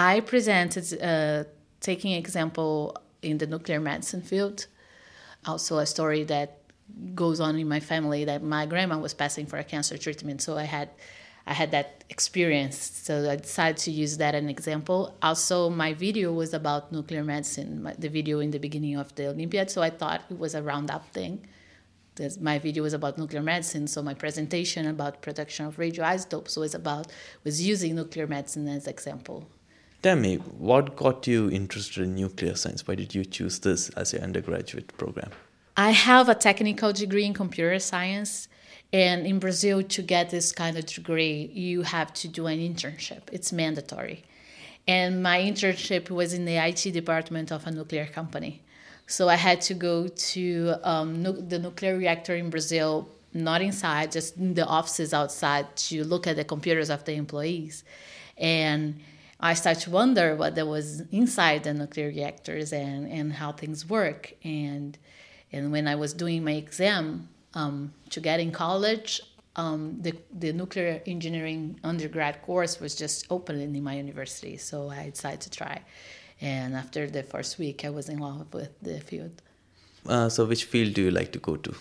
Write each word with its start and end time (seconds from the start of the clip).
I 0.00 0.20
presented 0.20 1.02
uh, 1.02 1.44
taking 1.80 2.12
example 2.12 2.96
in 3.20 3.36
the 3.36 3.46
nuclear 3.46 3.80
medicine 3.80 4.22
field, 4.22 4.66
also 5.44 5.76
a 5.76 5.84
story 5.84 6.24
that 6.24 6.56
goes 7.14 7.38
on 7.38 7.58
in 7.58 7.68
my 7.68 7.80
family 7.80 8.24
that 8.24 8.42
my 8.42 8.64
grandma 8.64 8.96
was 8.98 9.12
passing 9.12 9.44
for 9.44 9.58
a 9.58 9.64
cancer 9.64 9.98
treatment, 9.98 10.40
so 10.40 10.56
I 10.56 10.64
had 10.64 10.88
I 11.46 11.52
had 11.52 11.70
that 11.72 12.04
experience, 12.08 12.78
so 12.78 13.28
I 13.30 13.36
decided 13.36 13.76
to 13.84 13.90
use 13.90 14.16
that 14.16 14.34
as 14.34 14.42
an 14.42 14.48
example. 14.48 15.16
Also, 15.20 15.68
my 15.68 15.92
video 15.92 16.32
was 16.32 16.54
about 16.54 16.92
nuclear 16.92 17.22
medicine, 17.22 17.70
the 17.98 18.08
video 18.08 18.40
in 18.40 18.50
the 18.52 18.58
beginning 18.58 18.96
of 18.96 19.14
the 19.16 19.26
Olympiad, 19.26 19.70
so 19.70 19.82
I 19.82 19.90
thought 19.90 20.22
it 20.30 20.38
was 20.38 20.54
a 20.54 20.62
roundup 20.62 21.04
thing. 21.12 21.46
My 22.40 22.58
video 22.58 22.82
was 22.84 22.94
about 22.94 23.18
nuclear 23.18 23.42
medicine, 23.42 23.86
so 23.86 24.02
my 24.02 24.14
presentation 24.14 24.86
about 24.86 25.20
production 25.20 25.66
of 25.66 25.76
radioisotopes 25.76 26.56
was 26.56 26.74
about 26.74 27.06
was 27.44 27.60
using 27.72 27.96
nuclear 27.96 28.26
medicine 28.26 28.66
as 28.66 28.86
example. 28.86 29.46
Tell 30.02 30.16
me, 30.16 30.36
what 30.36 30.96
got 30.96 31.26
you 31.26 31.50
interested 31.50 32.04
in 32.04 32.14
nuclear 32.14 32.54
science? 32.54 32.88
Why 32.88 32.94
did 32.94 33.14
you 33.14 33.22
choose 33.22 33.58
this 33.58 33.90
as 33.90 34.14
your 34.14 34.22
undergraduate 34.22 34.96
program? 34.96 35.30
I 35.76 35.90
have 35.90 36.30
a 36.30 36.34
technical 36.34 36.94
degree 36.94 37.26
in 37.26 37.34
computer 37.34 37.78
science, 37.78 38.48
and 38.94 39.26
in 39.26 39.38
Brazil, 39.38 39.82
to 39.82 40.02
get 40.02 40.30
this 40.30 40.52
kind 40.52 40.78
of 40.78 40.86
degree, 40.86 41.50
you 41.52 41.82
have 41.82 42.14
to 42.14 42.28
do 42.28 42.46
an 42.46 42.58
internship. 42.60 43.22
It's 43.30 43.52
mandatory. 43.52 44.24
And 44.88 45.22
my 45.22 45.38
internship 45.38 46.08
was 46.08 46.32
in 46.32 46.46
the 46.46 46.56
IT 46.56 46.92
department 46.92 47.52
of 47.52 47.66
a 47.66 47.70
nuclear 47.70 48.06
company. 48.06 48.62
So 49.06 49.28
I 49.28 49.34
had 49.34 49.60
to 49.62 49.74
go 49.74 50.08
to 50.08 50.74
um, 50.82 51.22
nu- 51.22 51.42
the 51.42 51.58
nuclear 51.58 51.98
reactor 51.98 52.34
in 52.36 52.48
Brazil, 52.48 53.06
not 53.34 53.60
inside, 53.60 54.12
just 54.12 54.38
in 54.38 54.54
the 54.54 54.64
offices 54.64 55.12
outside 55.12 55.76
to 55.76 56.04
look 56.04 56.26
at 56.26 56.36
the 56.36 56.44
computers 56.44 56.88
of 56.88 57.04
the 57.04 57.12
employees. 57.12 57.84
And 58.38 59.00
I 59.40 59.54
started 59.54 59.82
to 59.84 59.90
wonder 59.90 60.36
what 60.36 60.54
there 60.54 60.66
was 60.66 61.00
inside 61.10 61.64
the 61.64 61.72
nuclear 61.72 62.08
reactors 62.08 62.72
and, 62.72 63.10
and 63.10 63.32
how 63.32 63.52
things 63.52 63.88
work. 63.88 64.34
And, 64.44 64.98
and 65.50 65.72
when 65.72 65.88
I 65.88 65.94
was 65.94 66.12
doing 66.12 66.44
my 66.44 66.52
exam 66.52 67.28
um, 67.54 67.92
to 68.10 68.20
get 68.20 68.38
in 68.38 68.52
college, 68.52 69.22
um, 69.56 69.96
the, 70.00 70.14
the 70.32 70.52
nuclear 70.52 71.02
engineering 71.06 71.80
undergrad 71.82 72.42
course 72.42 72.80
was 72.80 72.94
just 72.94 73.26
opening 73.30 73.74
in 73.74 73.82
my 73.82 73.96
university. 73.96 74.58
So 74.58 74.90
I 74.90 75.10
decided 75.10 75.40
to 75.42 75.50
try. 75.50 75.82
And 76.40 76.74
after 76.74 77.08
the 77.08 77.22
first 77.22 77.58
week, 77.58 77.84
I 77.84 77.90
was 77.90 78.08
in 78.08 78.18
love 78.18 78.52
with 78.52 78.72
the 78.80 79.00
field. 79.00 79.42
Uh, 80.06 80.28
so, 80.28 80.46
which 80.46 80.64
field 80.64 80.94
do 80.94 81.02
you 81.02 81.10
like 81.10 81.32
to 81.32 81.38
go 81.38 81.56
to? 81.56 81.74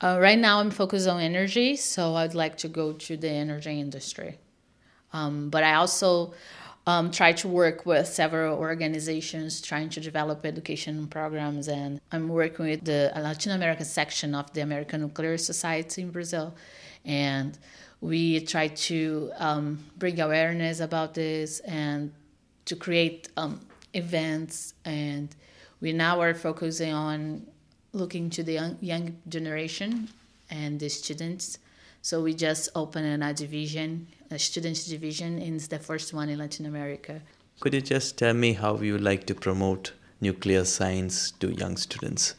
Uh, 0.00 0.18
right 0.20 0.38
now, 0.38 0.60
I'm 0.60 0.70
focused 0.70 1.08
on 1.08 1.20
energy, 1.20 1.74
so 1.76 2.14
I'd 2.14 2.34
like 2.34 2.56
to 2.58 2.68
go 2.68 2.92
to 2.92 3.16
the 3.16 3.28
energy 3.28 3.80
industry. 3.80 4.38
Um, 5.12 5.50
but 5.50 5.64
I 5.64 5.74
also 5.74 6.34
um, 6.90 7.10
try 7.10 7.32
to 7.32 7.46
work 7.46 7.86
with 7.86 8.06
several 8.06 8.58
organizations 8.58 9.60
trying 9.60 9.88
to 9.90 10.00
develop 10.00 10.44
education 10.44 11.06
programs, 11.06 11.68
and 11.68 12.00
I'm 12.10 12.28
working 12.28 12.66
with 12.66 12.84
the 12.84 13.12
Latin 13.14 13.52
American 13.52 13.84
section 13.84 14.34
of 14.34 14.52
the 14.54 14.62
American 14.62 15.00
Nuclear 15.02 15.36
Society 15.38 16.02
in 16.02 16.10
Brazil, 16.10 16.54
and 17.04 17.56
we 18.00 18.40
try 18.40 18.66
to 18.90 19.30
um, 19.36 19.78
bring 19.98 20.20
awareness 20.20 20.80
about 20.80 21.14
this 21.14 21.60
and 21.60 22.12
to 22.64 22.74
create 22.74 23.28
um, 23.36 23.60
events. 23.94 24.74
And 24.84 25.28
we 25.80 25.92
now 25.92 26.20
are 26.20 26.34
focusing 26.34 26.92
on 26.92 27.46
looking 27.92 28.30
to 28.30 28.42
the 28.42 28.54
young, 28.54 28.78
young 28.80 29.16
generation 29.28 30.08
and 30.50 30.80
the 30.80 30.88
students 30.88 31.58
so 32.02 32.22
we 32.22 32.34
just 32.34 32.68
opened 32.74 33.22
a 33.22 33.34
division 33.34 34.06
a 34.30 34.38
students 34.38 34.86
division 34.86 35.38
and 35.38 35.56
it's 35.56 35.66
the 35.68 35.78
first 35.78 36.14
one 36.14 36.28
in 36.28 36.38
latin 36.38 36.66
america. 36.66 37.20
Could 37.60 37.74
you 37.74 37.82
just 37.82 38.16
tell 38.16 38.32
me 38.32 38.54
how 38.54 38.76
you 38.78 38.94
would 38.94 39.02
like 39.02 39.26
to 39.26 39.34
promote 39.34 39.92
nuclear 40.20 40.64
science 40.64 41.30
to 41.32 41.52
young 41.52 41.76
students? 41.76 42.34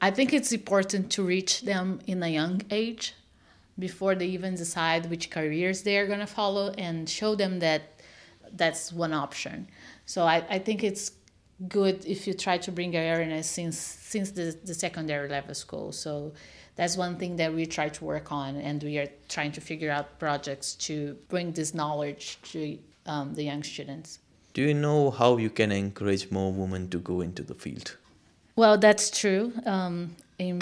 I 0.00 0.10
think 0.10 0.32
it's 0.32 0.52
important 0.52 1.12
to 1.12 1.22
reach 1.22 1.62
them 1.62 2.00
in 2.06 2.22
a 2.22 2.28
young 2.28 2.62
age 2.70 3.14
before 3.78 4.14
they 4.14 4.26
even 4.26 4.54
decide 4.54 5.08
which 5.10 5.30
careers 5.30 5.82
they 5.82 5.96
are 5.98 6.06
going 6.06 6.20
to 6.20 6.26
follow 6.26 6.70
and 6.76 7.08
show 7.08 7.34
them 7.34 7.60
that 7.60 8.00
that's 8.52 8.92
one 8.92 9.12
option. 9.12 9.68
So 10.06 10.24
I, 10.24 10.44
I 10.48 10.58
think 10.58 10.84
it's 10.84 11.12
good 11.68 12.04
if 12.04 12.26
you 12.26 12.34
try 12.34 12.58
to 12.58 12.72
bring 12.72 12.94
awareness 12.94 13.48
since 13.48 13.78
since 13.78 14.30
the, 14.30 14.56
the 14.64 14.74
secondary 14.74 15.28
level 15.28 15.54
school. 15.54 15.92
So 15.92 16.32
that's 16.76 16.96
one 16.96 17.16
thing 17.16 17.36
that 17.36 17.54
we 17.54 17.66
try 17.66 17.88
to 17.88 18.04
work 18.04 18.32
on, 18.32 18.56
and 18.56 18.82
we 18.82 18.98
are 18.98 19.08
trying 19.28 19.52
to 19.52 19.60
figure 19.60 19.90
out 19.90 20.18
projects 20.18 20.74
to 20.74 21.16
bring 21.28 21.52
this 21.52 21.72
knowledge 21.72 22.38
to 22.52 22.78
um, 23.06 23.34
the 23.34 23.44
young 23.44 23.62
students. 23.62 24.18
Do 24.54 24.62
you 24.62 24.74
know 24.74 25.10
how 25.10 25.36
you 25.36 25.50
can 25.50 25.72
encourage 25.72 26.30
more 26.30 26.52
women 26.52 26.88
to 26.90 26.98
go 26.98 27.20
into 27.20 27.42
the 27.42 27.54
field? 27.54 27.96
Well, 28.56 28.78
that's 28.78 29.10
true. 29.10 29.52
Um, 29.66 30.14
in, 30.38 30.60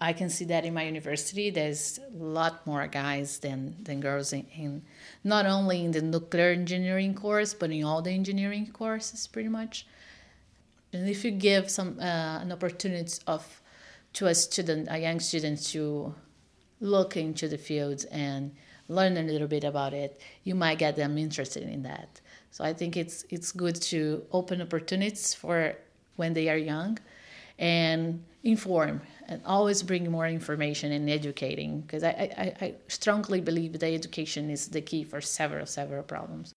I 0.00 0.12
can 0.12 0.28
see 0.28 0.44
that 0.46 0.64
in 0.64 0.74
my 0.74 0.84
university. 0.84 1.48
There's 1.50 1.98
a 1.98 2.22
lot 2.22 2.66
more 2.66 2.86
guys 2.86 3.38
than, 3.38 3.76
than 3.82 4.00
girls 4.00 4.32
in, 4.34 4.46
in 4.54 4.82
not 5.24 5.46
only 5.46 5.84
in 5.84 5.92
the 5.92 6.02
nuclear 6.02 6.50
engineering 6.50 7.14
course, 7.14 7.54
but 7.54 7.70
in 7.70 7.82
all 7.84 8.02
the 8.02 8.10
engineering 8.10 8.70
courses, 8.72 9.26
pretty 9.26 9.48
much. 9.48 9.86
And 10.92 11.08
if 11.08 11.24
you 11.24 11.30
give 11.30 11.70
some 11.70 11.98
uh, 12.00 12.40
an 12.40 12.52
opportunity 12.52 13.18
of 13.26 13.62
to 14.14 14.26
a 14.26 14.34
student, 14.34 14.88
a 14.90 14.98
young 14.98 15.20
student, 15.20 15.62
to 15.66 16.14
look 16.80 17.16
into 17.16 17.46
the 17.46 17.58
fields 17.58 18.04
and 18.06 18.52
learn 18.88 19.16
a 19.16 19.22
little 19.22 19.46
bit 19.46 19.62
about 19.62 19.94
it, 19.94 20.20
you 20.42 20.54
might 20.54 20.78
get 20.78 20.96
them 20.96 21.16
interested 21.16 21.62
in 21.62 21.82
that. 21.82 22.20
So 22.50 22.64
I 22.64 22.72
think 22.72 22.96
it's 22.96 23.24
it's 23.30 23.52
good 23.52 23.76
to 23.82 24.24
open 24.32 24.60
opportunities 24.60 25.34
for 25.34 25.76
when 26.16 26.34
they 26.34 26.48
are 26.48 26.56
young, 26.56 26.98
and 27.60 28.24
inform 28.42 29.02
and 29.28 29.42
always 29.44 29.82
bring 29.82 30.10
more 30.10 30.26
information 30.26 30.92
and 30.92 31.08
educating 31.08 31.82
because 31.82 32.02
I, 32.02 32.08
I, 32.08 32.64
I 32.64 32.74
strongly 32.88 33.40
believe 33.40 33.78
that 33.78 33.84
education 33.84 34.50
is 34.50 34.68
the 34.68 34.80
key 34.80 35.04
for 35.04 35.20
several 35.20 35.66
several 35.66 36.02
problems 36.02 36.54